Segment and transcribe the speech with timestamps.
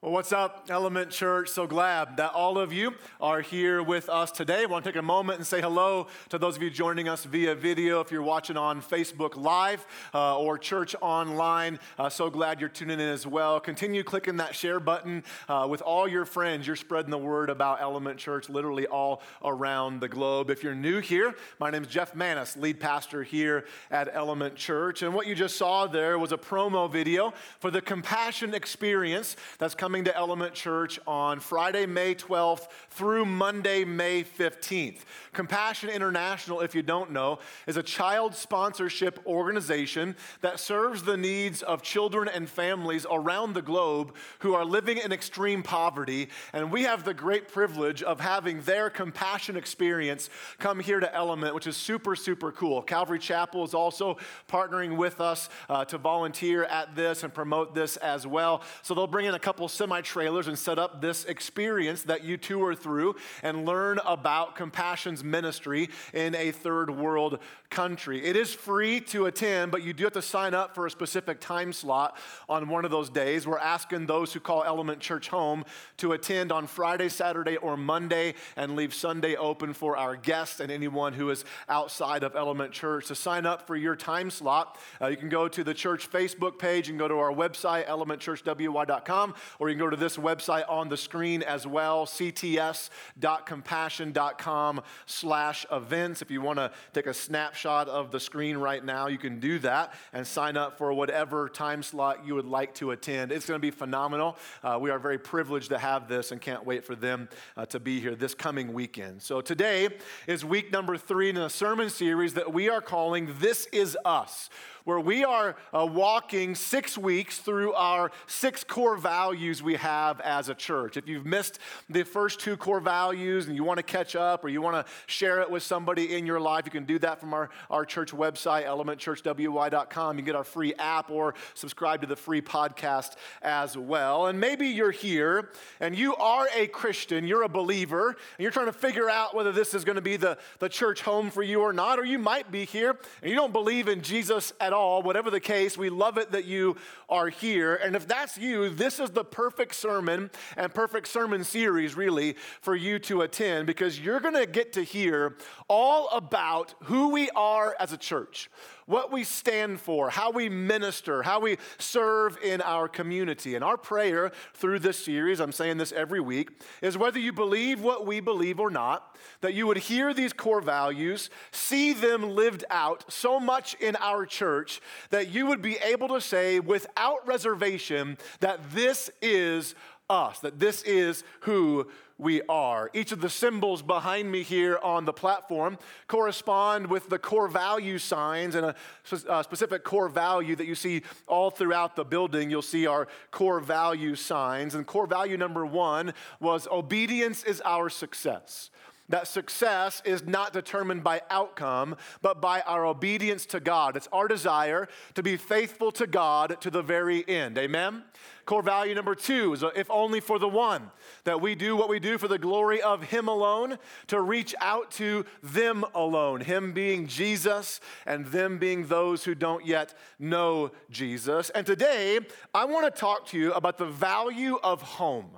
[0.00, 1.48] Well, what's up, Element Church?
[1.48, 4.62] So glad that all of you are here with us today.
[4.62, 7.24] I want to take a moment and say hello to those of you joining us
[7.24, 8.00] via video.
[8.00, 9.84] If you're watching on Facebook Live
[10.14, 13.58] uh, or Church Online, uh, so glad you're tuning in as well.
[13.58, 16.64] Continue clicking that share button uh, with all your friends.
[16.64, 20.48] You're spreading the word about Element Church literally all around the globe.
[20.48, 25.02] If you're new here, my name is Jeff Manis, lead pastor here at Element Church.
[25.02, 29.74] And what you just saw there was a promo video for the Compassion Experience that's
[29.74, 34.98] coming coming to Element Church on Friday, May 12th through Monday, May 15th.
[35.32, 41.62] Compassion International, if you don't know, is a child sponsorship organization that serves the needs
[41.62, 46.28] of children and families around the globe who are living in extreme poverty.
[46.52, 51.54] And we have the great privilege of having their compassion experience come here to Element,
[51.54, 52.82] which is super, super cool.
[52.82, 54.18] Calvary Chapel is also
[54.50, 58.60] partnering with us uh, to volunteer at this and promote this as well.
[58.82, 62.36] So they'll bring in a couple semi trailers and set up this experience that you
[62.36, 63.14] tour through
[63.44, 67.38] and learn about compassion's ministry in a third world
[67.70, 68.24] country.
[68.24, 71.38] It is free to attend, but you do have to sign up for a specific
[71.38, 72.16] time slot
[72.48, 73.46] on one of those days.
[73.46, 75.64] We're asking those who call Element Church home
[75.98, 80.72] to attend on Friday, Saturday, or Monday and leave Sunday open for our guests and
[80.72, 83.06] anyone who is outside of Element Church.
[83.06, 86.58] To sign up for your time slot, uh, you can go to the church Facebook
[86.58, 90.64] page and go to our website, elementchurchwy.com, or or you can go to this website
[90.66, 96.22] on the screen as well, cts.compassion.com slash events.
[96.22, 99.58] If you want to take a snapshot of the screen right now, you can do
[99.58, 103.30] that and sign up for whatever time slot you would like to attend.
[103.30, 104.38] It's going to be phenomenal.
[104.62, 107.78] Uh, we are very privileged to have this and can't wait for them uh, to
[107.78, 109.20] be here this coming weekend.
[109.20, 109.90] So today
[110.26, 114.48] is week number three in a sermon series that we are calling This Is Us
[114.88, 120.48] where we are uh, walking six weeks through our six core values we have as
[120.48, 120.96] a church.
[120.96, 121.58] If you've missed
[121.90, 124.90] the first two core values and you want to catch up or you want to
[125.04, 128.12] share it with somebody in your life, you can do that from our, our church
[128.12, 130.18] website, elementchurchwy.com.
[130.18, 134.28] You get our free app or subscribe to the free podcast as well.
[134.28, 135.50] And maybe you're here
[135.80, 139.52] and you are a Christian, you're a believer, and you're trying to figure out whether
[139.52, 142.18] this is going to be the, the church home for you or not, or you
[142.18, 145.76] might be here and you don't believe in Jesus at all all, whatever the case,
[145.76, 146.76] we love it that you
[147.08, 147.74] are here.
[147.74, 152.76] And if that's you, this is the perfect sermon and perfect sermon series, really, for
[152.76, 155.36] you to attend because you're going to get to hear
[155.68, 158.48] all about who we are as a church
[158.88, 163.54] what we stand for, how we minister, how we serve in our community.
[163.54, 166.50] And our prayer through this series, I'm saying this every week,
[166.80, 170.62] is whether you believe what we believe or not, that you would hear these core
[170.62, 176.08] values, see them lived out so much in our church that you would be able
[176.08, 179.74] to say without reservation that this is
[180.10, 181.88] us, that this is who
[182.18, 182.90] we are.
[182.94, 187.98] Each of the symbols behind me here on the platform correspond with the core value
[187.98, 188.74] signs and a,
[189.12, 192.50] a, uh, specific core value that you see all throughout the building.
[192.50, 194.74] You'll see our core value signs.
[194.74, 198.70] And core value number one was obedience is our success
[199.08, 203.96] that success is not determined by outcome, but by our obedience to God.
[203.96, 207.58] It's our desire to be faithful to God to the very end.
[207.58, 208.04] Amen?
[208.44, 210.90] Core value number two is uh, if only for the one,
[211.24, 214.90] that we do what we do for the glory of Him alone, to reach out
[214.92, 221.50] to them alone, Him being Jesus and them being those who don't yet know Jesus.
[221.50, 222.20] And today,
[222.54, 225.28] I want to talk to you about the value of home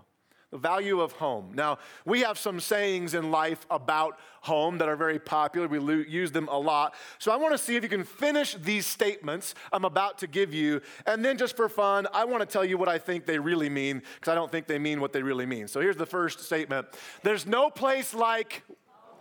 [0.50, 1.52] the value of home.
[1.54, 5.68] Now, we have some sayings in life about home that are very popular.
[5.68, 6.94] We lo- use them a lot.
[7.18, 10.52] So I want to see if you can finish these statements I'm about to give
[10.52, 10.80] you.
[11.06, 13.68] And then, just for fun, I want to tell you what I think they really
[13.68, 15.68] mean because I don't think they mean what they really mean.
[15.68, 16.88] So here's the first statement
[17.22, 18.64] There's no place like,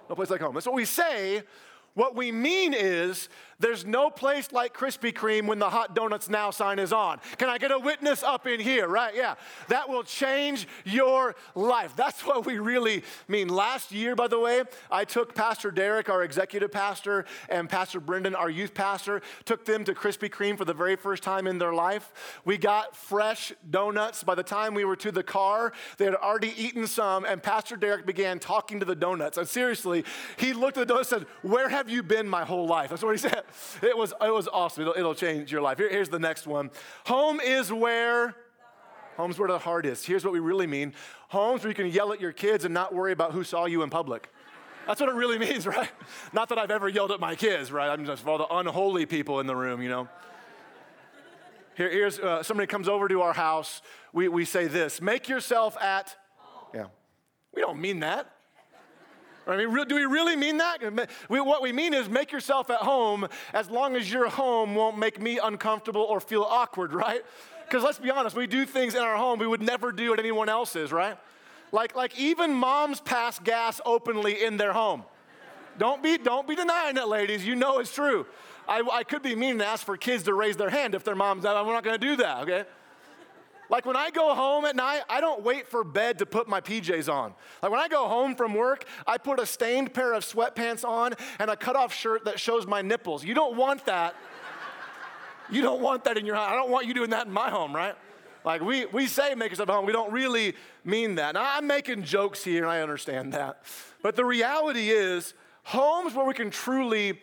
[0.10, 0.56] no place like home.
[0.56, 1.44] That's what we say.
[1.94, 3.30] What we mean is
[3.60, 7.20] there's no place like Krispy Kreme when the hot donuts now sign is on.
[7.38, 9.14] Can I get a witness up in here, right?
[9.14, 9.36] Yeah.
[9.68, 11.94] That will change your life.
[11.96, 13.50] That's what we really mean.
[13.50, 18.34] Last year, by the way, I took Pastor Derek, our executive pastor, and Pastor Brendan,
[18.34, 21.74] our youth pastor, took them to Krispy Kreme for the very first time in their
[21.74, 22.42] life.
[22.46, 24.24] We got fresh donuts.
[24.24, 27.76] By the time we were to the car, they had already eaten some, and Pastor
[27.76, 29.38] Derek began talking to the donuts.
[29.38, 30.06] And seriously,
[30.38, 32.90] he looked at the donuts and said, Where have you been my whole life?
[32.90, 33.44] That's what he said.
[33.82, 34.82] It was, it was awesome.
[34.82, 35.78] It'll, it'll change your life.
[35.78, 36.72] Here, here's the next one
[37.06, 38.36] Home is where?
[39.18, 40.06] Home's where the heart is.
[40.06, 40.94] Here's what we really mean
[41.28, 43.84] homes where you can yell at your kids and not worry about who saw you
[43.84, 44.30] in public.
[44.88, 45.90] That's what it really means, right?
[46.34, 47.90] Not that I've ever yelled at my kids, right?
[47.90, 50.08] I'm just for all the unholy people in the room, you know.
[51.76, 53.82] Here, here's uh, somebody comes over to our house.
[54.14, 56.16] We, we say this make yourself at.
[56.74, 56.86] Yeah.
[57.54, 58.30] We don't mean that.
[59.50, 60.82] I mean, do we really mean that?
[61.28, 65.22] What we mean is make yourself at home as long as your home won't make
[65.22, 67.24] me uncomfortable or feel awkward, right?
[67.66, 70.20] Because let's be honest, we do things in our home we would never do at
[70.20, 71.18] anyone else's, right?
[71.72, 75.04] Like, like even moms pass gas openly in their home.
[75.78, 77.46] Don't be, don't be denying it, ladies.
[77.46, 78.26] You know it's true.
[78.68, 81.16] I, I could be mean to ask for kids to raise their hand if their
[81.16, 81.66] mom's not.
[81.66, 82.66] We're not going to do that, okay?
[83.70, 86.60] Like when I go home at night, I don't wait for bed to put my
[86.60, 87.34] PJs on.
[87.62, 91.14] Like when I go home from work, I put a stained pair of sweatpants on
[91.38, 93.24] and a cutoff shirt that shows my nipples.
[93.24, 94.16] You don't want that.
[95.52, 96.50] you don't want that in your house.
[96.52, 97.96] I don't want you doing that in my home, right?
[98.44, 101.36] Like we, we say make yourself at home, we don't really mean that.
[101.36, 103.64] Now I'm making jokes here and I understand that.
[104.02, 105.34] But the reality is,
[105.64, 107.20] homes where we can truly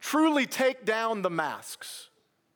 [0.00, 2.08] truly take down the masks,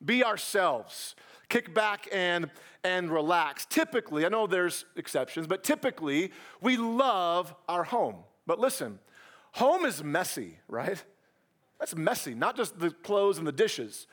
[0.05, 1.15] be ourselves,
[1.49, 2.51] kick back and,
[2.85, 3.67] and relax.
[3.67, 8.17] Typically, I know there's exceptions, but typically we love our home.
[8.47, 8.99] But listen,
[9.53, 11.03] home is messy, right?
[11.79, 14.07] That's messy, not just the clothes and the dishes.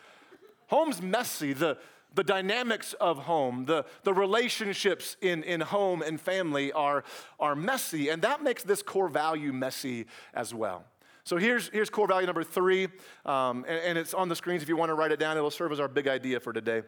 [0.68, 1.54] Home's messy.
[1.54, 1.77] The,
[2.16, 7.04] the dynamics of home, the, the relationships in, in home and family are,
[7.39, 10.86] are messy, and that makes this core value messy as well.
[11.24, 12.88] So here's, here's core value number three,
[13.25, 15.38] um, and, and it's on the screens if you want to write it down.
[15.38, 16.81] It'll serve as our big idea for today.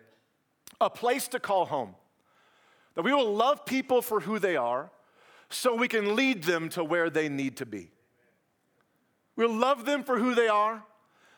[0.79, 1.95] A place to call home.
[2.95, 4.89] That we will love people for who they are
[5.49, 7.91] so we can lead them to where they need to be.
[9.35, 10.83] We'll love them for who they are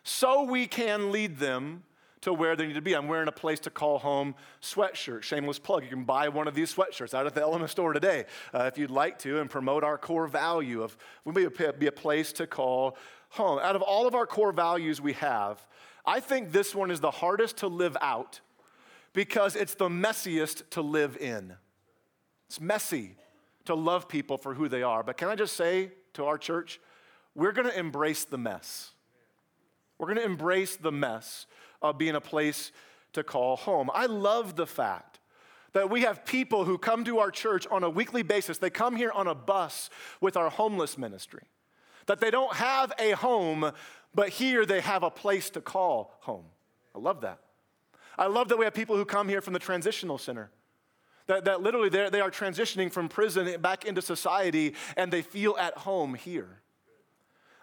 [0.03, 1.83] so we can lead them
[2.21, 2.93] to where they need to be.
[2.93, 5.23] I'm wearing a place to call home sweatshirt.
[5.23, 5.83] Shameless plug.
[5.83, 8.77] You can buy one of these sweatshirts out at the Element store today uh, if
[8.77, 10.95] you'd like to and promote our core value of
[11.25, 12.97] we a, be a place to call
[13.29, 13.59] home.
[13.59, 15.65] Out of all of our core values we have,
[16.05, 18.39] I think this one is the hardest to live out
[19.13, 21.53] because it's the messiest to live in.
[22.47, 23.15] It's messy
[23.65, 25.03] to love people for who they are.
[25.03, 26.79] But can I just say to our church,
[27.35, 28.91] we're going to embrace the mess.
[29.97, 31.45] We're going to embrace the mess
[31.81, 32.71] of being a place
[33.13, 33.89] to call home.
[33.93, 35.19] I love the fact
[35.73, 38.57] that we have people who come to our church on a weekly basis.
[38.57, 39.89] They come here on a bus
[40.21, 41.43] with our homeless ministry.
[42.05, 43.71] That they don't have a home,
[44.13, 46.45] but here they have a place to call home.
[46.95, 47.39] I love that.
[48.17, 50.51] I love that we have people who come here from the transitional center.
[51.27, 55.77] That, that literally they are transitioning from prison back into society and they feel at
[55.77, 56.59] home here.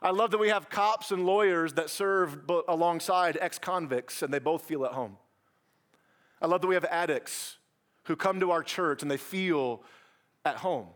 [0.02, 2.38] I love that we have cops and lawyers that serve
[2.69, 5.19] alongside ex convicts and they both feel at home.
[6.41, 7.58] I love that we have addicts
[8.05, 9.82] who come to our church and they feel
[10.46, 10.87] at home.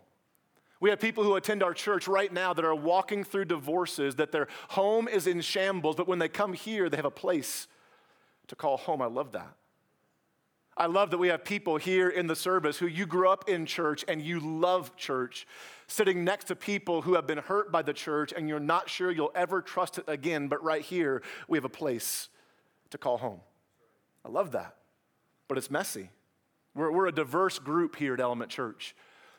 [0.81, 4.33] We have people who attend our church right now that are walking through divorces, that
[4.33, 7.69] their home is in shambles, but when they come here, they have a place
[8.49, 9.03] to call home.
[9.03, 9.55] I love that.
[10.77, 13.65] I love that we have people here in the service who you grew up in
[13.65, 15.47] church and you love church,
[15.87, 19.13] sitting next to people who have been hurt by the church and you're not sure
[19.13, 22.29] you'll ever trust it again, but right here we have a place
[22.91, 23.41] to call home.
[24.25, 24.77] I love that.
[25.47, 26.11] But it's messy.
[26.75, 28.97] We're, we're a diverse group here at Element Church,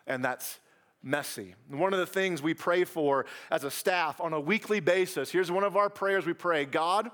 [0.07, 0.59] and that's
[1.03, 1.55] messy.
[1.69, 5.51] One of the things we pray for as a staff on a weekly basis here's
[5.51, 7.11] one of our prayers we pray God,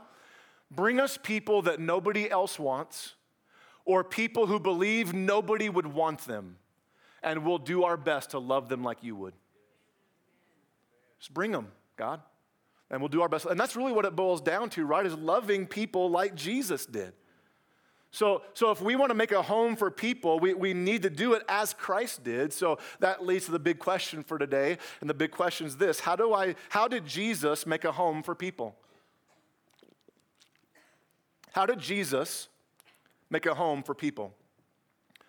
[0.72, 3.16] bring us people that nobody else wants
[3.86, 6.58] or people who believe nobody would want them,
[7.22, 9.34] and we'll do our best to love them like you would.
[11.20, 12.22] Just bring them, God,
[12.90, 13.46] and we'll do our best.
[13.46, 15.06] And that's really what it boils down to, right?
[15.06, 17.14] Is loving people like Jesus did.
[18.14, 21.10] So, so if we want to make a home for people, we, we need to
[21.10, 22.52] do it as Christ did.
[22.52, 24.78] So that leads to the big question for today.
[25.00, 28.22] And the big question is this how, do I, how did Jesus make a home
[28.22, 28.76] for people?
[31.52, 32.48] How did Jesus
[33.32, 34.34] make a home for people.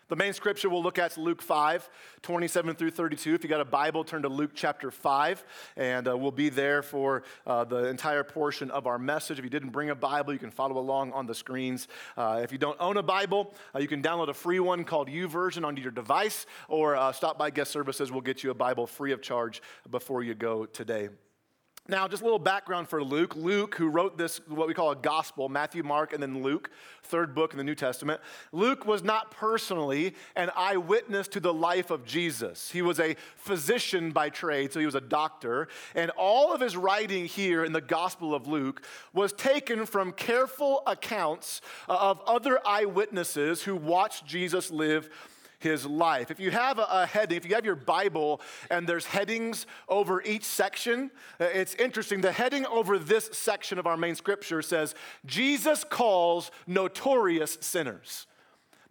[0.09, 1.89] The main scripture we'll look at is Luke 5,
[2.21, 3.35] 27 through 32.
[3.35, 5.45] If you got a Bible, turn to Luke chapter 5,
[5.77, 9.39] and uh, we'll be there for uh, the entire portion of our message.
[9.39, 11.89] If you didn't bring a Bible, you can follow along on the screens.
[12.15, 15.09] Uh, if you don't own a Bible, uh, you can download a free one called
[15.09, 18.13] YouVersion onto your device, or uh, stop by Guest Services.
[18.13, 21.09] We'll get you a Bible free of charge before you go today.
[21.89, 23.35] Now, just a little background for Luke.
[23.35, 26.71] Luke, who wrote this, what we call a gospel, Matthew, Mark, and then Luke,
[27.03, 28.21] third book in the New Testament.
[28.53, 32.71] Luke was not personally an eyewitness to the life of Jesus.
[32.71, 35.67] He was a physician by trade, so he was a doctor.
[35.97, 40.85] And all of his writing here in the Gospel of Luke was taken from careful
[40.87, 45.11] accounts of other eyewitnesses who watched Jesus live
[45.63, 46.31] his life.
[46.31, 48.41] If you have a, a, heading, if you have your Bible
[48.71, 52.21] and there's headings over each section, uh, it's interesting.
[52.21, 58.27] The heading over this section of our main scripture says, Jesus calls notorious sinners.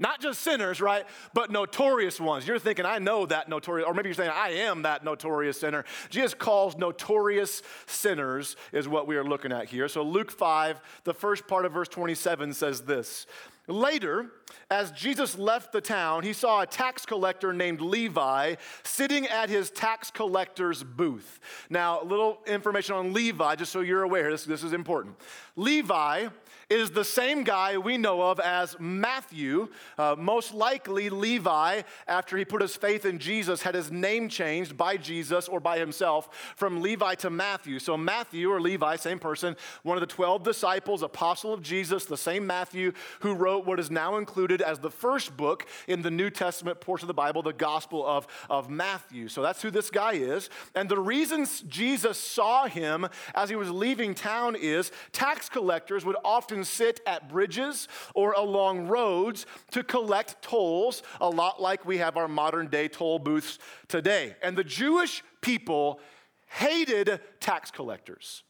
[0.01, 1.05] Not just sinners, right?
[1.36, 2.48] But notorious ones.
[2.48, 5.86] You're thinking, I know that notorious, or maybe you're saying, I am that notorious sinner.
[6.10, 9.88] Jesus calls notorious sinners, is what we are looking at here.
[9.88, 13.27] So, Luke 5, the first part of verse 27 says this
[13.67, 14.31] Later,
[14.72, 19.70] as Jesus left the town, he saw a tax collector named Levi sitting at his
[19.70, 21.39] tax collector's booth.
[21.70, 25.15] Now, a little information on Levi, just so you're aware, this, this is important.
[25.55, 26.29] Levi
[26.72, 29.68] is the same guy we know of as Matthew.
[29.98, 34.78] Uh, most likely, Levi, after he put his faith in Jesus, had his name changed
[34.78, 37.78] by Jesus or by himself from Levi to Matthew.
[37.78, 42.16] So, Matthew or Levi, same person, one of the 12 disciples, apostle of Jesus, the
[42.16, 46.30] same Matthew who wrote what is now included as the first book in the New
[46.30, 49.28] Testament portion of the Bible, the Gospel of, of Matthew.
[49.28, 50.50] So, that's who this guy is.
[50.74, 56.16] And the reasons Jesus saw him as he was leaving town is tax collectors would
[56.24, 62.18] often sit at bridges or along roads to collect tolls, a lot like we have
[62.18, 64.36] our modern day toll booths today.
[64.41, 66.00] And the Jewish people
[66.48, 68.44] hated tax collectors,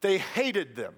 [0.00, 0.94] they hated them.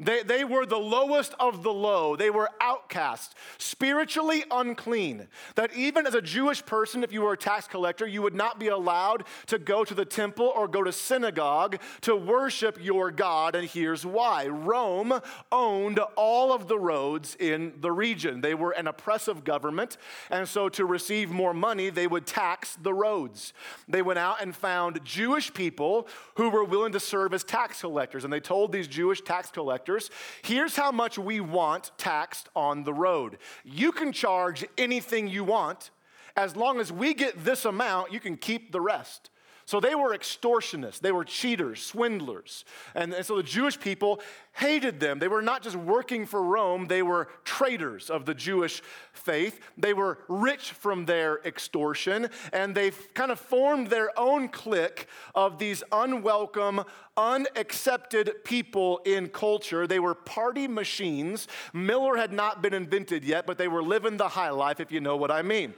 [0.00, 2.16] They, they were the lowest of the low.
[2.16, 5.28] They were outcasts, spiritually unclean.
[5.54, 8.58] That even as a Jewish person, if you were a tax collector, you would not
[8.58, 13.54] be allowed to go to the temple or go to synagogue to worship your God.
[13.54, 15.20] And here's why Rome
[15.52, 18.40] owned all of the roads in the region.
[18.40, 19.96] They were an oppressive government.
[20.30, 23.52] And so to receive more money, they would tax the roads.
[23.88, 28.24] They went out and found Jewish people who were willing to serve as tax collectors.
[28.24, 30.10] And they told these Jewish tax collectors, collectors,
[30.42, 33.38] here's how much we want taxed on the road.
[33.64, 35.90] You can charge anything you want.
[36.36, 39.30] As long as we get this amount, you can keep the rest.
[39.66, 42.64] So they were extortionists, they were cheaters, swindlers.
[42.94, 44.20] And, and, so the Jewish people
[44.52, 45.18] hated them.
[45.18, 49.60] They were not just working for Rome, they were traitors of the Jewish faith.
[49.78, 55.58] They were rich from their extortion, and they kind of formed their own clique of
[55.58, 56.84] these unwelcome,
[57.16, 59.86] unaccepted people in culture.
[59.86, 61.48] They were party machines.
[61.72, 65.00] Miller had not been invented yet, but they were living the high life, if you
[65.00, 65.74] know what I mean.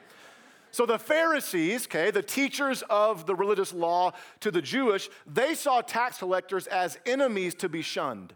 [0.76, 5.80] So the Pharisees, okay, the teachers of the religious law to the Jewish, they saw
[5.80, 8.35] tax collectors as enemies to be shunned.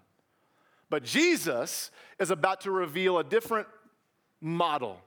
[0.89, 3.69] But Jesus is about to reveal a different
[4.41, 5.03] model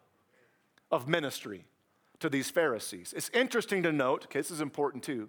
[0.92, 1.66] of ministry
[2.20, 3.16] to these Pharisees.
[3.18, 5.28] It's interesting to note, okay, this is important too,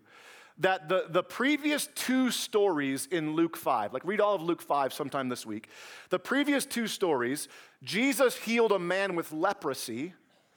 [0.59, 4.93] that the, the previous two stories in Luke 5, like read all of Luke 5
[4.93, 5.71] sometime this week,
[6.11, 7.49] the previous two stories,
[7.83, 10.13] Jesus healed a man with leprosy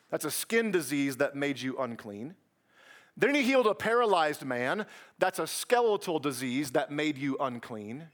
[0.09, 2.35] that's a skin disease that made you unclean.
[3.15, 4.85] Then he healed a paralyzed man.
[5.17, 8.07] That's a skeletal disease that made you unclean.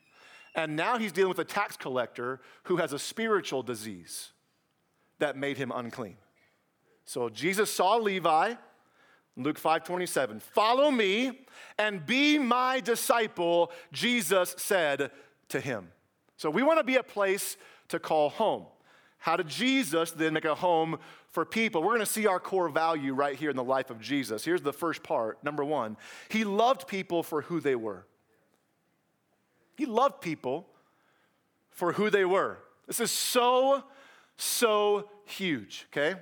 [0.55, 4.31] And now he's dealing with a tax collector who has a spiritual disease
[5.19, 6.17] that made him unclean.
[7.05, 8.53] So Jesus saw Levi,
[9.35, 10.39] Luke 5 27.
[10.39, 11.45] Follow me
[11.77, 15.11] and be my disciple, Jesus said
[15.49, 15.89] to him.
[16.37, 17.57] So we want to be a place
[17.89, 18.65] to call home.
[19.23, 20.99] How did Jesus then make a home
[21.29, 21.81] for people?
[21.81, 24.43] We're going to see our core value right here in the life of Jesus.
[24.43, 25.41] Here's the first part.
[25.45, 25.95] Number one,
[26.27, 28.05] he loved people for who they were.
[29.77, 30.67] He loved people
[31.71, 32.57] for who they were.
[32.85, 33.85] This is so,
[34.35, 36.19] so huge, okay?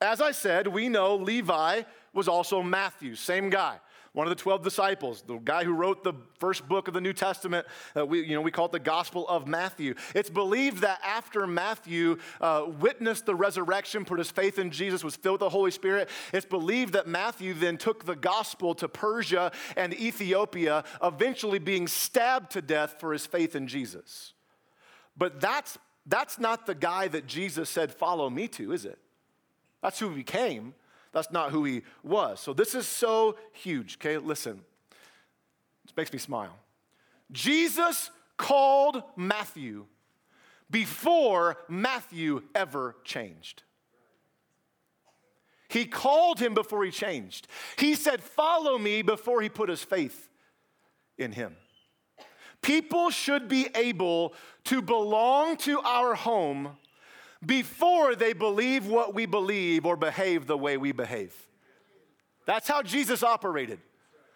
[0.00, 1.82] As I said, we know Levi
[2.14, 3.80] was also Matthew, same guy
[4.12, 7.12] one of the 12 disciples, the guy who wrote the first book of the New
[7.12, 7.64] Testament.
[7.96, 9.94] Uh, we, you know, we call it the Gospel of Matthew.
[10.16, 15.14] It's believed that after Matthew uh, witnessed the resurrection, put his faith in Jesus, was
[15.14, 19.52] filled with the Holy Spirit, it's believed that Matthew then took the gospel to Persia
[19.76, 24.32] and Ethiopia, eventually being stabbed to death for his faith in Jesus.
[25.16, 28.98] But that's, that's not the guy that Jesus said, Follow me to, is it?
[29.82, 30.74] That's who he became.
[31.12, 32.40] That's not who he was.
[32.40, 34.18] So this is so huge, okay?
[34.18, 34.60] Listen,
[35.84, 36.56] it makes me smile.
[37.32, 39.86] Jesus called Matthew
[40.70, 43.64] before Matthew ever changed.
[45.68, 47.46] He called him before he changed.
[47.76, 50.28] He said, Follow me before he put his faith
[51.16, 51.56] in him.
[52.62, 56.76] People should be able to belong to our home
[57.44, 61.34] before they believe what we believe or behave the way we behave.
[62.46, 63.80] That's how Jesus operated.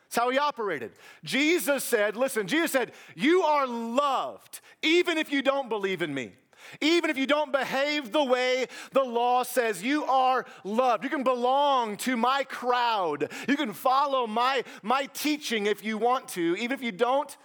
[0.04, 0.92] That's how he operated.
[1.24, 6.32] Jesus said, listen, Jesus said, You are loved even if you don't believe in me.
[6.80, 11.04] Even if you don't behave the way the law says, you are loved.
[11.04, 13.30] You can belong to my crowd.
[13.48, 17.36] You can follow my, my teaching if you want to, even if you don't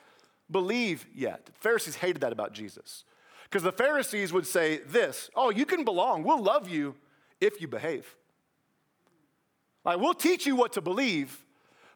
[0.49, 1.49] believe yet.
[1.59, 3.03] Pharisees hated that about Jesus.
[3.49, 6.23] Because the Pharisees would say this Oh, you can belong.
[6.23, 6.95] We'll love you
[7.41, 8.15] if you behave.
[9.85, 11.45] Like, we'll teach you what to believe,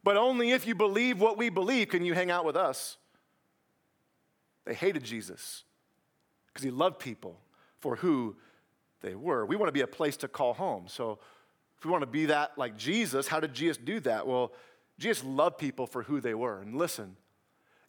[0.03, 2.97] but only if you believe what we believe can you hang out with us.
[4.65, 5.63] They hated Jesus
[6.47, 7.39] because he loved people
[7.79, 8.37] for who
[9.01, 9.45] they were.
[9.45, 10.85] We want to be a place to call home.
[10.87, 11.19] So,
[11.77, 14.25] if we want to be that like Jesus, how did Jesus do that?
[14.25, 14.53] Well,
[14.97, 16.61] Jesus loved people for who they were.
[16.61, 17.17] And listen,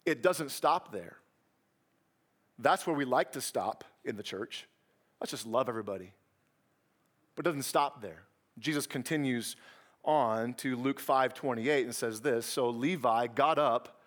[0.05, 1.17] it doesn't stop there.
[2.59, 4.67] That's where we like to stop in the church.
[5.19, 6.13] Let's just love everybody.
[7.35, 8.23] But it doesn't stop there.
[8.59, 9.55] Jesus continues
[10.03, 14.01] on to Luke 5 28 and says this So Levi got up,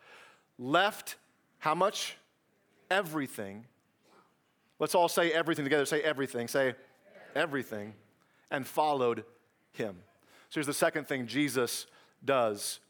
[0.58, 1.16] left
[1.58, 2.16] how much?
[2.90, 3.66] Everything.
[4.78, 5.84] Let's all say everything together.
[5.84, 6.48] Say everything.
[6.48, 6.74] Say
[7.34, 7.94] everything.
[8.50, 9.24] And followed
[9.72, 9.96] him.
[10.48, 11.86] So here's the second thing Jesus
[12.24, 12.80] does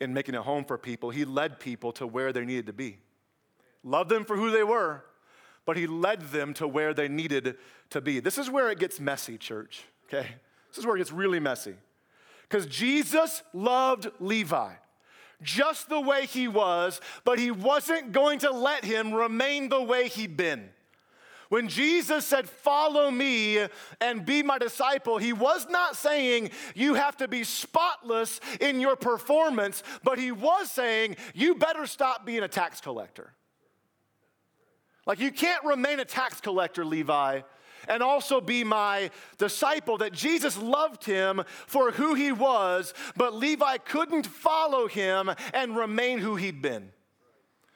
[0.00, 1.10] in making a home for people.
[1.10, 2.98] He led people to where they needed to be.
[3.86, 5.04] Loved them for who they were,
[5.64, 7.56] but he led them to where they needed
[7.90, 8.18] to be.
[8.18, 10.26] This is where it gets messy, church, okay?
[10.68, 11.76] This is where it gets really messy.
[12.42, 14.72] Because Jesus loved Levi
[15.40, 20.08] just the way he was, but he wasn't going to let him remain the way
[20.08, 20.68] he'd been.
[21.48, 23.66] When Jesus said, Follow me
[24.00, 28.96] and be my disciple, he was not saying you have to be spotless in your
[28.96, 33.32] performance, but he was saying you better stop being a tax collector.
[35.06, 37.42] Like, you can't remain a tax collector, Levi,
[37.88, 39.98] and also be my disciple.
[39.98, 46.18] That Jesus loved him for who he was, but Levi couldn't follow him and remain
[46.18, 46.90] who he'd been.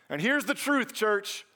[0.09, 1.47] And here's the truth, church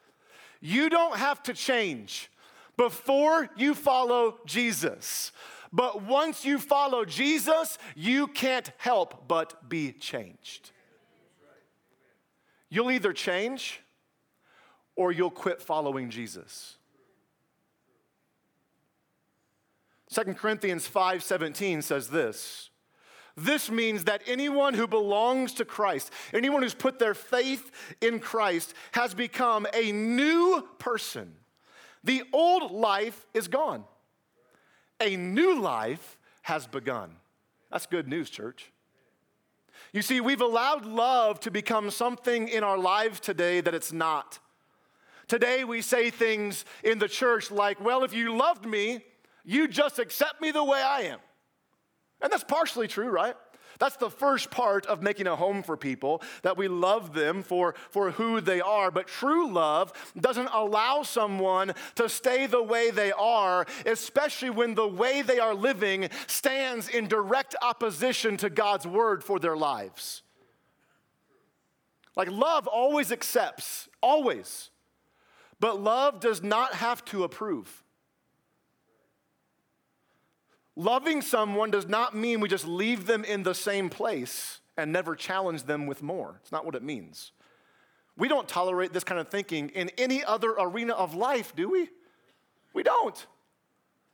[0.60, 2.30] you don't have to change
[2.78, 5.30] before you follow Jesus.
[5.70, 10.70] But once you follow Jesus, you can't help but be changed.
[12.70, 13.80] You'll either change
[14.96, 16.76] or you'll quit following Jesus.
[20.10, 22.70] 2 Corinthians 5:17 says this.
[23.36, 28.74] This means that anyone who belongs to Christ, anyone who's put their faith in Christ,
[28.92, 31.34] has become a new person.
[32.04, 33.84] The old life is gone,
[35.00, 37.16] a new life has begun.
[37.72, 38.70] That's good news, church.
[39.92, 44.38] You see, we've allowed love to become something in our lives today that it's not.
[45.28, 49.04] Today, we say things in the church like, well, if you loved me,
[49.44, 51.18] you just accept me the way I am.
[52.20, 53.34] And that's partially true, right?
[53.78, 57.74] That's the first part of making a home for people, that we love them for,
[57.90, 58.90] for who they are.
[58.90, 64.86] But true love doesn't allow someone to stay the way they are, especially when the
[64.86, 70.22] way they are living stands in direct opposition to God's word for their lives.
[72.16, 74.70] Like love always accepts, always.
[75.60, 77.82] But love does not have to approve.
[80.76, 85.14] Loving someone does not mean we just leave them in the same place and never
[85.14, 86.40] challenge them with more.
[86.42, 87.32] It's not what it means.
[88.16, 91.90] We don't tolerate this kind of thinking in any other arena of life, do we?
[92.72, 93.26] We don't.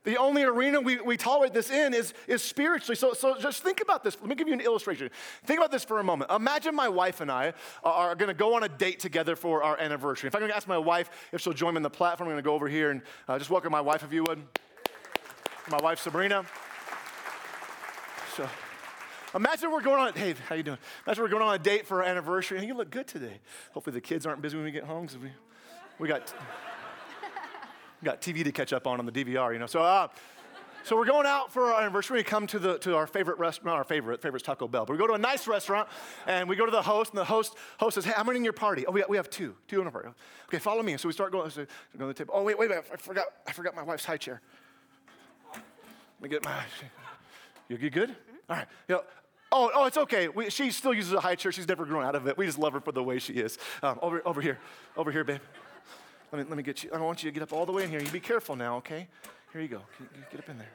[0.03, 2.95] The only arena we, we tolerate this in is, is spiritually.
[2.95, 4.17] So, so just think about this.
[4.19, 5.09] Let me give you an illustration.
[5.45, 6.31] Think about this for a moment.
[6.31, 9.79] Imagine my wife and I are going to go on a date together for our
[9.79, 10.27] anniversary.
[10.27, 12.33] If I'm going to ask my wife if she'll join me on the platform, I'm
[12.33, 14.41] going to go over here and uh, just welcome my wife, if you would
[15.69, 16.43] my wife Sabrina.
[18.35, 18.49] So
[19.35, 20.77] imagine we're going on, hey, how you doing?
[21.05, 22.59] Imagine we're going on a date for our anniversary.
[22.59, 23.39] Hey, you look good today.
[23.73, 25.29] Hopefully the kids aren't busy when we get home because we,
[25.99, 26.33] we got,
[28.03, 29.67] got TV to catch up on on the DVR, you know.
[29.67, 30.07] So, uh,
[30.83, 32.17] so we're going out for our anniversary.
[32.17, 34.97] We come to, the, to our favorite restaurant, our favorite, favorite's Taco Bell, but we
[34.97, 35.87] go to a nice restaurant
[36.25, 38.53] and we go to the host, and the host, host says, Hey, I'm running your
[38.53, 38.85] party.
[38.87, 40.09] Oh, we, we have two, two in our party.
[40.47, 40.97] Okay, follow me.
[40.97, 41.61] So we start going, so
[41.93, 42.33] we go to the table.
[42.35, 44.41] Oh, wait, wait, wait, I forgot, I forgot my wife's high chair.
[45.53, 45.63] Let
[46.21, 46.63] me get my.
[47.69, 48.15] You, you good?
[48.49, 48.67] All right.
[48.87, 49.03] You know,
[49.51, 50.27] oh, oh, it's okay.
[50.27, 51.51] We, she still uses a high chair.
[51.51, 52.37] She's never grown out of it.
[52.37, 53.57] We just love her for the way she is.
[53.83, 54.59] Um, over, over here,
[54.97, 55.41] over here, babe.
[56.31, 56.89] Let me, let me get you.
[56.93, 57.99] I want you to get up all the way in here.
[57.99, 59.07] You be careful now, okay?
[59.51, 59.81] Here you go.
[60.31, 60.71] Get up in there.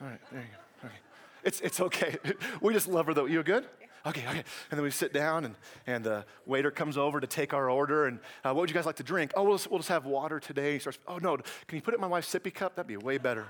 [0.00, 0.88] All right, there you go.
[0.88, 0.96] Okay.
[1.44, 2.16] It's, it's okay.
[2.60, 3.26] we just love her though.
[3.26, 3.66] You good?
[4.06, 4.44] Okay, okay.
[4.70, 5.54] And then we sit down, and,
[5.86, 8.06] and the waiter comes over to take our order.
[8.06, 9.32] And uh, what would you guys like to drink?
[9.34, 10.74] Oh, we'll just, we'll just have water today.
[10.74, 12.74] He starts, oh, no, can you put it in my wife's sippy cup?
[12.76, 13.46] That'd be way better.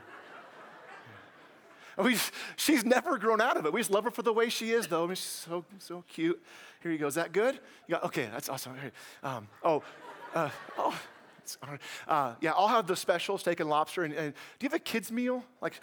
[1.96, 2.16] We,
[2.56, 3.72] she's never grown out of it.
[3.72, 5.04] We just love her for the way she is, though.
[5.04, 6.42] I mean, she's so, so cute.
[6.82, 7.06] Here you go.
[7.06, 7.60] Is that good?
[7.88, 8.74] Got, okay, that's awesome.
[9.22, 9.82] Um, oh,
[10.34, 11.00] uh, oh,
[12.08, 14.04] uh, yeah, I'll have the special steak and lobster.
[14.04, 15.44] And, and, do you have a kids' meal?
[15.60, 15.80] Like,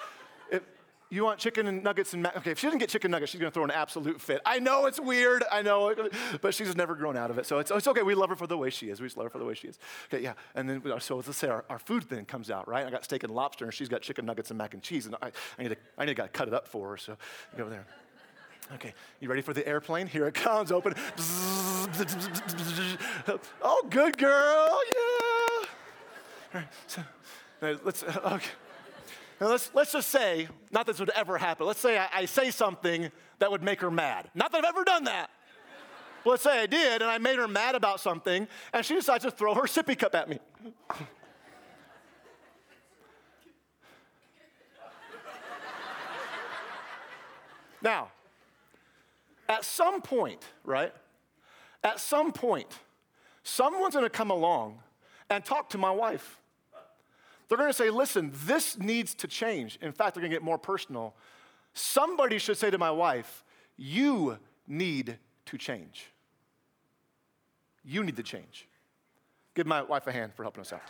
[0.51, 0.61] if,
[1.09, 2.37] you want chicken and nuggets and mac?
[2.37, 4.41] Okay, if she doesn't get chicken nuggets, she's gonna throw an absolute fit.
[4.45, 5.93] I know it's weird, I know,
[6.41, 7.45] but she's never grown out of it.
[7.45, 8.01] So it's, it's okay.
[8.01, 9.01] We love her for the way she is.
[9.01, 9.77] We just love her for the way she is.
[10.11, 10.33] Okay, yeah.
[10.55, 12.85] And then, so let's say our, our food thing comes out, right?
[12.85, 15.15] I got steak and lobster, and she's got chicken nuggets and mac and cheese, and
[15.21, 16.97] I, I need to, I need to cut it up for her.
[16.97, 17.17] So
[17.57, 17.85] go over there.
[18.75, 20.07] Okay, you ready for the airplane?
[20.07, 20.95] Here it comes, open.
[23.61, 25.65] oh, good girl, yeah.
[26.53, 27.01] All right, so
[27.83, 28.51] let's, uh, okay.
[29.39, 32.25] Now let's, let's just say, not that this would ever happen, let's say I, I
[32.25, 34.29] say something that would make her mad.
[34.35, 35.31] Not that I've ever done that.
[36.23, 39.23] But let's say I did and I made her mad about something and she decides
[39.23, 40.39] to throw her sippy cup at me.
[47.81, 48.09] now,
[49.49, 50.93] at some point, right?
[51.83, 52.79] At some point,
[53.43, 54.79] someone's gonna come along
[55.29, 56.41] and talk to my wife.
[57.47, 59.77] They're to say, listen, this needs to change.
[59.81, 61.13] In fact, they're to get more personal.
[61.73, 63.43] Somebody should say to my wife,
[63.75, 65.17] you need
[65.47, 66.05] to change.
[67.83, 68.69] You need to change.
[69.53, 70.81] Give my wife a hand for helping us out.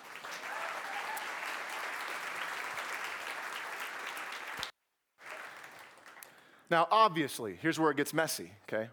[6.70, 8.90] Now, obviously, here's where it gets messy, okay?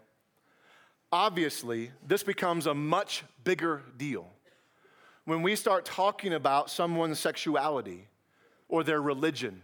[1.11, 4.31] Obviously, this becomes a much bigger deal
[5.25, 8.07] when we start talking about someone's sexuality
[8.67, 9.61] or their religion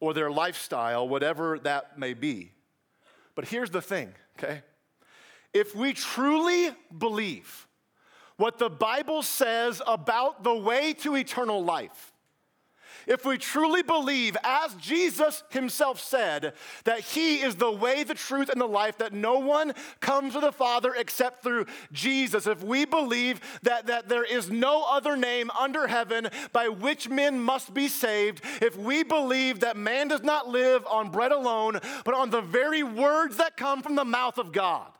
[0.00, 2.52] or their lifestyle, whatever that may be.
[3.34, 4.62] But here's the thing, okay?
[5.54, 7.66] If we truly believe
[8.36, 12.11] what the Bible says about the way to eternal life,
[13.06, 16.52] if we truly believe, as Jesus himself said,
[16.84, 20.40] that he is the way, the truth, and the life, that no one comes to
[20.40, 25.50] the Father except through Jesus, if we believe that, that there is no other name
[25.58, 30.48] under heaven by which men must be saved, if we believe that man does not
[30.48, 34.52] live on bread alone, but on the very words that come from the mouth of
[34.52, 34.90] God,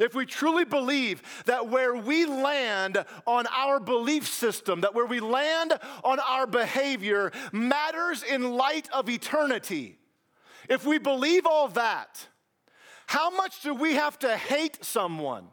[0.00, 5.20] if we truly believe that where we land on our belief system, that where we
[5.20, 9.98] land on our behavior matters in light of eternity,
[10.68, 12.26] if we believe all that,
[13.06, 15.46] how much do we have to hate someone?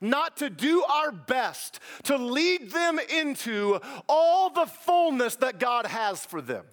[0.00, 6.24] Not to do our best to lead them into all the fullness that God has
[6.24, 6.66] for them.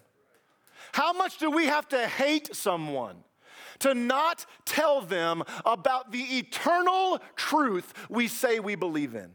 [0.92, 3.16] How much do we have to hate someone
[3.80, 9.30] to not tell them about the eternal truth we say we believe in.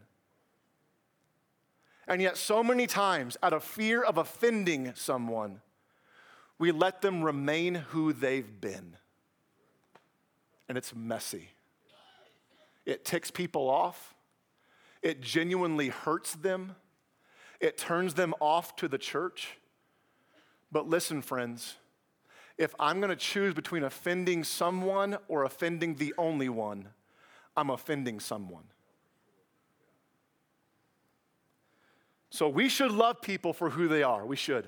[2.08, 5.62] And yet, so many times, out of fear of offending someone,
[6.58, 8.98] we let them remain who they've been.
[10.68, 11.50] And it's messy.
[12.86, 14.16] It ticks people off,
[15.04, 16.76] it genuinely hurts them,
[17.60, 19.60] it turns them off to the church.
[20.72, 21.76] But listen, friends,
[22.60, 26.90] if I'm going to choose between offending someone or offending the only one,
[27.56, 28.66] I'm offending someone.
[32.30, 34.26] So we should love people for who they are.
[34.26, 34.68] We should.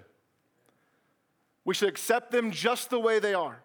[1.66, 3.62] We should accept them just the way they are.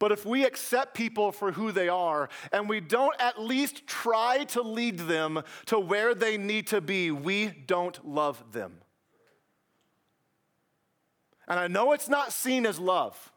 [0.00, 4.44] But if we accept people for who they are and we don't at least try
[4.44, 8.80] to lead them to where they need to be, we don't love them.
[11.48, 13.32] And I know it's not seen as love.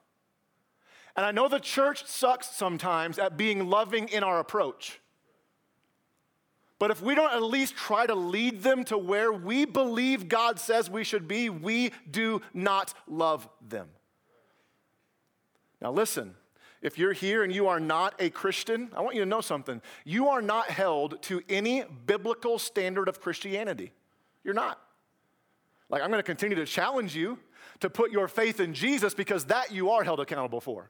[1.16, 5.00] And I know the church sucks sometimes at being loving in our approach.
[6.78, 10.60] But if we don't at least try to lead them to where we believe God
[10.60, 13.88] says we should be, we do not love them.
[15.80, 16.36] Now, listen,
[16.82, 19.82] if you're here and you are not a Christian, I want you to know something.
[20.04, 23.92] You are not held to any biblical standard of Christianity.
[24.44, 24.80] You're not.
[25.90, 27.38] Like, I'm going to continue to challenge you
[27.82, 30.90] to put your faith in Jesus because that you are held accountable for,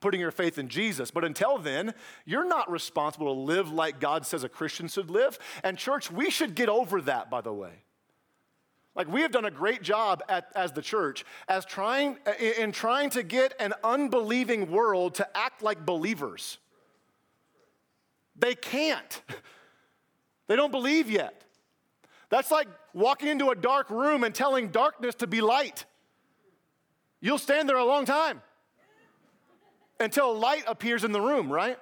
[0.00, 1.10] putting your faith in Jesus.
[1.10, 5.38] But until then, you're not responsible to live like God says a Christian should live.
[5.62, 7.84] And, church, we should get over that, by the way.
[8.94, 13.10] Like we have done a great job at, as the church as trying in trying
[13.10, 16.58] to get an unbelieving world to act like believers.
[18.36, 19.22] They can't.
[20.46, 21.44] They don't believe yet.
[22.28, 25.84] That's like walking into a dark room and telling darkness to be light.
[27.20, 28.40] You'll stand there a long time
[29.98, 31.78] until light appears in the room, right?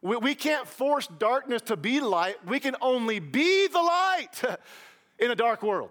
[0.00, 2.36] We, we can't force darkness to be light.
[2.46, 4.42] We can only be the light
[5.18, 5.90] in a dark world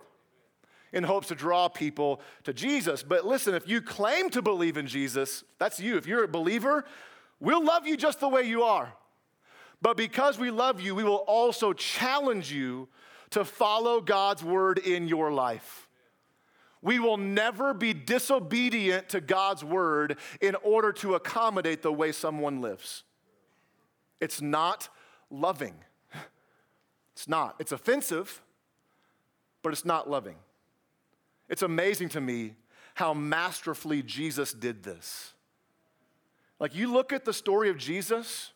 [0.94, 3.04] in hopes to draw people to Jesus.
[3.04, 5.98] But listen, if you claim to believe in Jesus, that's you.
[5.98, 6.86] If you're a believer,
[7.40, 8.94] we'll love you just the way you are.
[9.82, 12.88] But because we love you, we will also challenge you
[13.32, 15.87] to follow God's word in your life.
[16.82, 22.62] We will never be disobedient to God's word in order to accommodate the way someone
[22.62, 23.04] lives.
[24.20, 24.90] It's not
[25.30, 25.76] loving.
[27.14, 27.56] It's not.
[27.60, 28.42] It's offensive,
[29.64, 30.36] but it's not loving.
[31.50, 32.56] It's amazing to me
[32.94, 35.34] how masterfully Jesus did this.
[36.60, 38.52] Like, you look at the story of Jesus,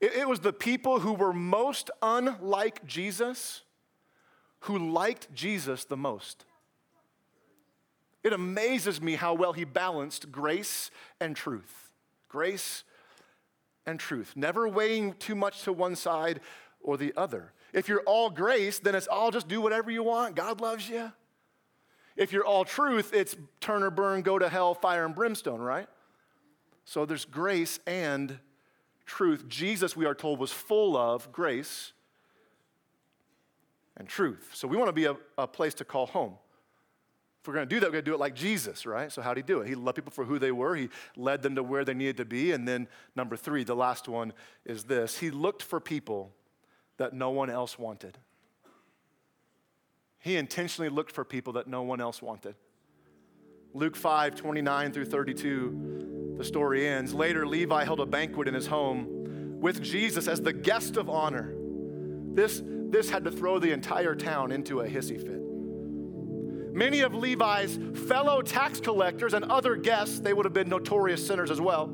[0.00, 3.62] it, it was the people who were most unlike Jesus
[4.60, 6.44] who liked Jesus the most.
[8.22, 11.90] It amazes me how well he balanced grace and truth.
[12.28, 12.84] Grace
[13.86, 16.40] and truth, never weighing too much to one side
[16.80, 17.52] or the other.
[17.72, 20.36] If you're all grace, then it's all just do whatever you want.
[20.36, 21.12] God loves you.
[22.16, 25.86] If you're all truth, it's turn or burn, go to hell, fire and brimstone, right?
[26.84, 28.38] So there's grace and
[29.06, 29.48] truth.
[29.48, 31.92] Jesus, we are told, was full of grace
[33.96, 34.50] and truth.
[34.54, 36.34] So we want to be a, a place to call home.
[37.40, 39.10] If we're going to do that, we're going to do it like Jesus, right?
[39.10, 39.68] So, how did he do it?
[39.68, 42.26] He loved people for who they were, he led them to where they needed to
[42.26, 42.52] be.
[42.52, 44.34] And then, number three, the last one
[44.66, 46.32] is this He looked for people
[46.98, 48.18] that no one else wanted.
[50.18, 52.56] He intentionally looked for people that no one else wanted.
[53.72, 57.14] Luke 5 29 through 32, the story ends.
[57.14, 61.54] Later, Levi held a banquet in his home with Jesus as the guest of honor.
[62.34, 65.49] This, this had to throw the entire town into a hissy fit.
[66.72, 71.50] Many of Levi's fellow tax collectors and other guests, they would have been notorious sinners
[71.50, 71.92] as well,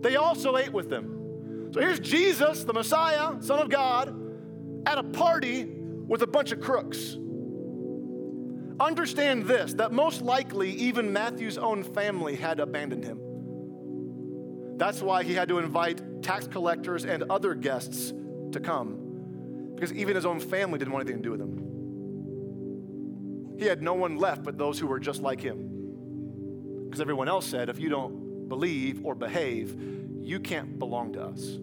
[0.00, 1.70] they also ate with them.
[1.72, 4.16] So here's Jesus, the Messiah, Son of God,
[4.86, 7.16] at a party with a bunch of crooks.
[8.80, 13.20] Understand this that most likely even Matthew's own family had abandoned him.
[14.78, 18.14] That's why he had to invite tax collectors and other guests
[18.52, 21.59] to come, because even his own family didn't want anything to do with him.
[23.60, 26.86] He had no one left but those who were just like him.
[26.86, 29.78] Because everyone else said, if you don't believe or behave,
[30.22, 31.58] you can't belong to us.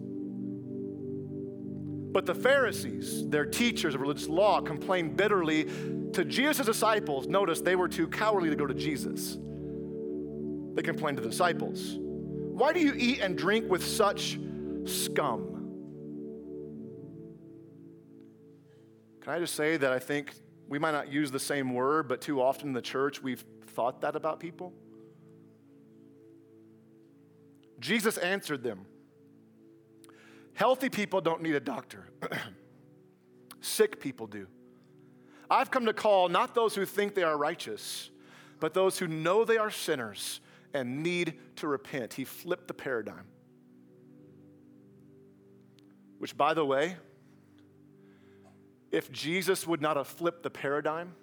[2.12, 5.64] But the Pharisees, their teachers of religious law, complained bitterly
[6.12, 7.26] to Jesus' disciples.
[7.26, 9.36] Notice they were too cowardly to go to Jesus.
[10.74, 14.38] They complained to the disciples, Why do you eat and drink with such
[14.84, 15.46] scum?
[19.20, 20.32] Can I just say that I think
[20.68, 24.02] we might not use the same word, but too often in the church we've thought
[24.02, 24.72] that about people.
[27.80, 28.86] Jesus answered them
[30.54, 32.04] Healthy people don't need a doctor,
[33.60, 34.46] sick people do.
[35.50, 38.10] I've come to call not those who think they are righteous,
[38.60, 40.40] but those who know they are sinners
[40.74, 42.12] and need to repent.
[42.12, 43.24] He flipped the paradigm.
[46.18, 46.96] Which, by the way,
[48.90, 51.14] if Jesus would not have flipped the paradigm,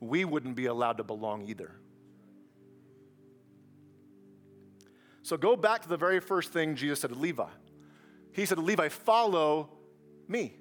[0.00, 1.72] we wouldn't be allowed to belong either.
[5.22, 7.44] So go back to the very first thing Jesus said to Levi.
[8.32, 9.70] He said to Levi, Follow
[10.26, 10.54] me.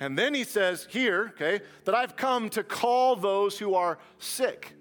[0.00, 4.72] And then he says here, okay, that I've come to call those who are sick.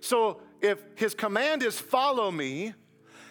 [0.00, 2.74] So if his command is follow me,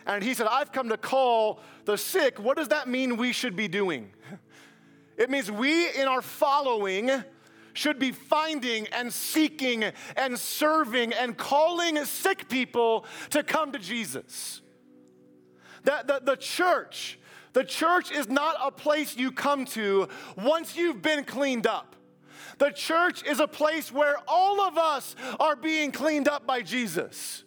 [0.07, 3.55] and he said, I've come to call the sick, what does that mean we should
[3.55, 4.13] be doing?
[5.17, 7.09] It means we, in our following,
[7.73, 9.83] should be finding and seeking
[10.15, 14.61] and serving and calling sick people to come to Jesus.
[15.83, 17.19] That the, the church,
[17.53, 21.95] the church is not a place you come to once you've been cleaned up.
[22.57, 27.43] The church is a place where all of us are being cleaned up by Jesus.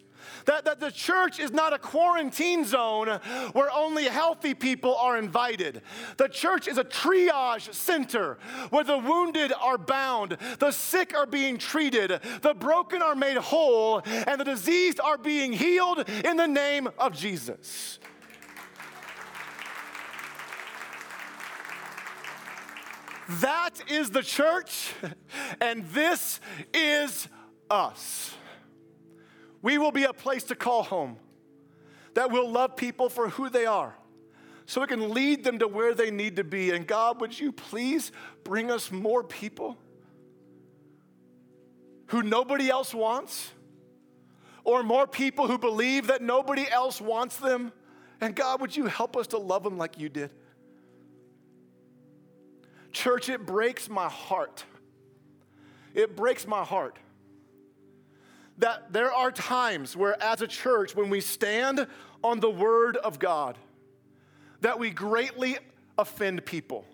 [0.49, 3.07] That, that the church is not a quarantine zone
[3.53, 5.83] where only healthy people are invited.
[6.17, 8.39] The church is a triage center
[8.71, 14.01] where the wounded are bound, the sick are being treated, the broken are made whole,
[14.03, 17.99] and the diseased are being healed in the name of Jesus.
[23.29, 24.95] That is the church,
[25.61, 26.39] and this
[26.73, 27.27] is
[27.69, 28.33] us
[29.61, 31.17] we will be a place to call home,
[32.13, 33.95] that will love people for who they are,
[34.65, 36.71] so we can lead them to where they need to be.
[36.71, 38.11] And God, would you please
[38.43, 39.77] bring us more people
[42.07, 43.51] who nobody else wants,
[44.63, 47.71] or more people who believe that nobody else wants them?
[48.21, 50.31] And God, would you help us to love them like you did?
[52.91, 54.65] Church, it breaks my heart.
[55.93, 56.97] It breaks my heart
[58.59, 61.87] that there are times where, as a church, when we stand
[62.23, 63.57] on the Word of God,
[64.61, 65.57] that we greatly
[65.97, 66.85] offend people.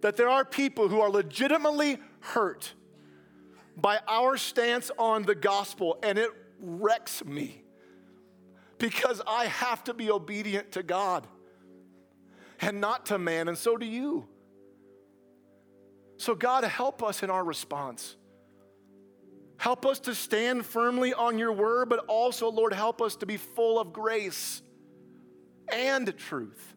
[0.00, 2.72] That there are people who are legitimately hurt
[3.76, 6.30] by our stance on the gospel, and it
[6.60, 7.62] wrecks me
[8.78, 11.26] because I have to be obedient to God
[12.60, 14.26] and not to man, and so do you.
[16.16, 18.16] So, God, help us in our response.
[19.58, 23.36] Help us to stand firmly on your word, but also, Lord, help us to be
[23.36, 24.62] full of grace
[25.70, 26.74] and truth.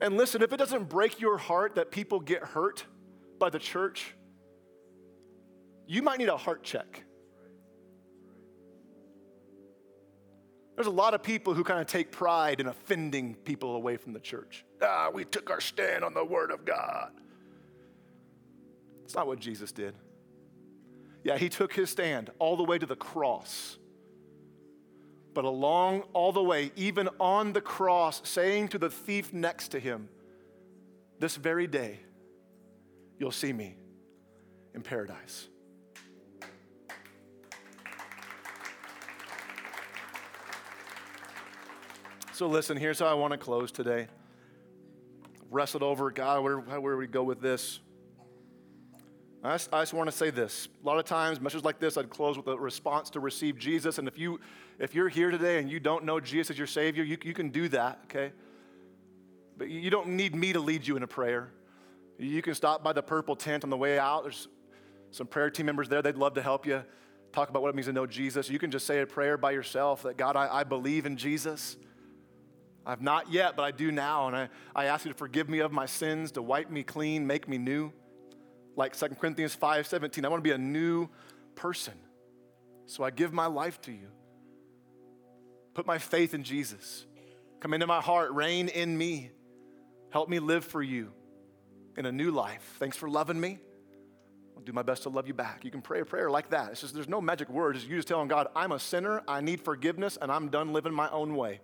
[0.00, 2.84] And listen, if it doesn't break your heart that people get hurt
[3.38, 4.14] by the church,
[5.86, 7.04] you might need a heart check.
[10.76, 14.12] There's a lot of people who kind of take pride in offending people away from
[14.12, 14.64] the church.
[14.82, 17.12] Ah, we took our stand on the Word of God.
[19.04, 19.94] It's not what Jesus did.
[21.22, 23.78] Yeah, he took his stand all the way to the cross.
[25.32, 29.80] But along all the way, even on the cross, saying to the thief next to
[29.80, 30.08] him,
[31.18, 32.00] This very day,
[33.18, 33.76] you'll see me
[34.74, 35.48] in paradise.
[42.32, 44.08] So, listen, here's how I want to close today.
[45.50, 47.78] Wrestled over, God, where, where we go with this?
[49.46, 50.68] I just, I just, want to say this.
[50.82, 53.98] A lot of times, messages like this, I'd close with a response to receive Jesus.
[53.98, 54.40] And if, you,
[54.78, 57.50] if you're here today and you don't know Jesus as your Savior, you, you can
[57.50, 58.32] do that, okay?
[59.58, 61.50] But you don't need me to lead you in a prayer.
[62.18, 64.22] You can stop by the purple tent on the way out.
[64.22, 64.48] There's
[65.10, 66.00] some prayer team members there.
[66.00, 66.82] They'd love to help you
[67.32, 68.48] talk about what it means to know Jesus.
[68.48, 71.76] You can just say a prayer by yourself that, God, I, I believe in Jesus.
[72.86, 74.26] I've not yet, but I do now.
[74.26, 77.26] And I, I ask you to forgive me of my sins, to wipe me clean,
[77.26, 77.92] make me new.
[78.76, 81.08] Like 2 Corinthians 5 17, I want to be a new
[81.54, 81.94] person.
[82.86, 84.08] So I give my life to you.
[85.74, 87.06] Put my faith in Jesus.
[87.60, 89.30] Come into my heart, reign in me.
[90.10, 91.12] Help me live for you
[91.96, 92.76] in a new life.
[92.78, 93.58] Thanks for loving me.
[94.56, 95.64] I'll do my best to love you back.
[95.64, 96.72] You can pray a prayer like that.
[96.72, 97.84] It's just there's no magic words.
[97.84, 101.10] You just telling God, I'm a sinner, I need forgiveness, and I'm done living my
[101.10, 101.60] own way.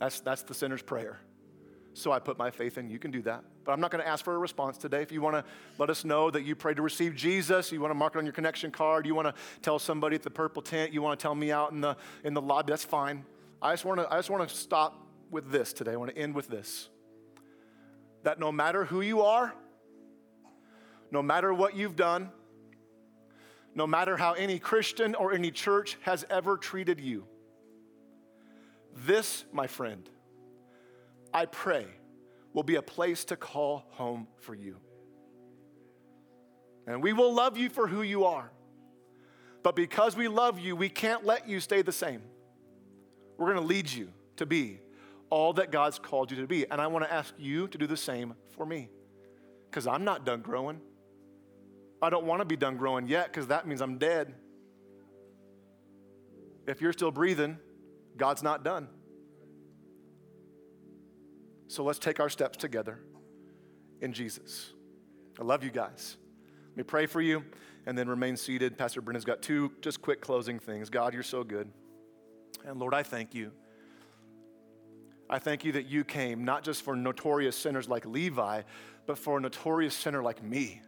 [0.00, 1.20] That's, that's the sinner's prayer.
[1.94, 2.88] So I put my faith in.
[2.88, 3.44] You can do that.
[3.64, 5.02] But I'm not going to ask for a response today.
[5.02, 5.44] If you want to
[5.78, 8.24] let us know that you prayed to receive Jesus, you want to mark it on
[8.24, 11.22] your connection card, you want to tell somebody at the purple tent, you want to
[11.22, 13.24] tell me out in the, in the lobby, that's fine.
[13.60, 15.92] I just want to, I just want to stop with this today.
[15.92, 16.88] I want to end with this.
[18.22, 19.54] That no matter who you are,
[21.10, 22.30] no matter what you've done,
[23.74, 27.26] no matter how any Christian or any church has ever treated you,
[28.94, 30.08] this, my friend,
[31.32, 31.86] I pray,
[32.52, 34.76] will be a place to call home for you.
[36.86, 38.50] And we will love you for who you are.
[39.62, 42.22] But because we love you, we can't let you stay the same.
[43.38, 44.80] We're going to lead you to be
[45.30, 46.68] all that God's called you to be.
[46.70, 48.90] And I want to ask you to do the same for me
[49.70, 50.80] because I'm not done growing.
[52.02, 54.34] I don't want to be done growing yet because that means I'm dead.
[56.66, 57.58] If you're still breathing,
[58.16, 58.88] God's not done.
[61.72, 62.98] So let's take our steps together
[64.02, 64.74] in Jesus.
[65.40, 66.18] I love you guys.
[66.68, 67.46] Let me pray for you
[67.86, 68.76] and then remain seated.
[68.76, 70.90] Pastor Brendan's got two just quick closing things.
[70.90, 71.72] God, you're so good.
[72.66, 73.52] And Lord, I thank you.
[75.30, 78.60] I thank you that you came not just for notorious sinners like Levi,
[79.06, 80.82] but for a notorious sinner like me.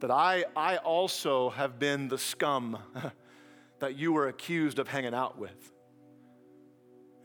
[0.00, 2.78] That I, I also have been the scum
[3.78, 5.72] that you were accused of hanging out with.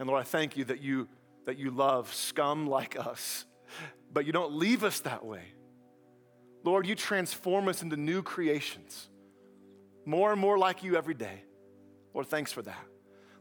[0.04, 1.08] And Lord, I thank you that you,
[1.46, 3.46] that you love scum like us,
[4.12, 5.44] but you don't leave us that way.
[6.66, 9.08] Lord, you transform us into new creations,
[10.06, 11.46] more and more like you every day.
[12.14, 12.86] Lord, thanks for that.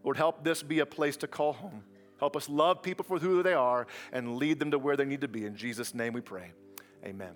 [0.05, 1.83] Lord, help this be a place to call home.
[2.21, 5.23] Help us love people for who they are and lead them to where they need
[5.23, 5.45] to be.
[5.45, 6.53] In Jesus' name we pray.
[7.05, 7.35] Amen.